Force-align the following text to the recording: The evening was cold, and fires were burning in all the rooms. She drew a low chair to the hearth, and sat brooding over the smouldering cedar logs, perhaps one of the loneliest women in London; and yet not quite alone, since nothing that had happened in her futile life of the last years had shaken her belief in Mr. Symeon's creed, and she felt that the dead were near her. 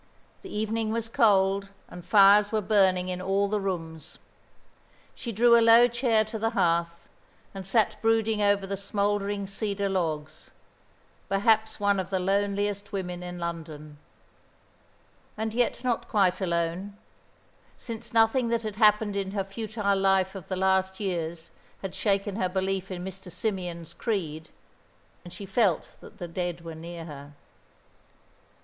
The 0.41 0.49
evening 0.49 0.91
was 0.91 1.07
cold, 1.07 1.69
and 1.87 2.03
fires 2.03 2.51
were 2.51 2.59
burning 2.59 3.09
in 3.09 3.21
all 3.21 3.47
the 3.47 3.59
rooms. 3.59 4.17
She 5.13 5.31
drew 5.31 5.55
a 5.55 5.61
low 5.61 5.87
chair 5.87 6.25
to 6.25 6.39
the 6.39 6.49
hearth, 6.57 7.07
and 7.53 7.67
sat 7.67 8.01
brooding 8.01 8.41
over 8.41 8.65
the 8.65 8.75
smouldering 8.75 9.45
cedar 9.45 9.89
logs, 9.89 10.49
perhaps 11.29 11.79
one 11.79 11.99
of 11.99 12.09
the 12.09 12.17
loneliest 12.17 12.91
women 12.91 13.21
in 13.21 13.37
London; 13.37 13.99
and 15.37 15.53
yet 15.53 15.83
not 15.83 16.07
quite 16.07 16.41
alone, 16.41 16.97
since 17.77 18.11
nothing 18.11 18.47
that 18.47 18.63
had 18.63 18.77
happened 18.77 19.15
in 19.15 19.29
her 19.33 19.43
futile 19.43 19.99
life 19.99 20.33
of 20.33 20.47
the 20.47 20.55
last 20.57 20.99
years 20.99 21.51
had 21.83 21.93
shaken 21.93 22.37
her 22.37 22.49
belief 22.49 22.89
in 22.89 23.05
Mr. 23.05 23.31
Symeon's 23.31 23.93
creed, 23.93 24.49
and 25.23 25.31
she 25.31 25.45
felt 25.45 25.93
that 25.99 26.17
the 26.17 26.27
dead 26.27 26.61
were 26.61 26.73
near 26.73 27.05
her. 27.05 27.33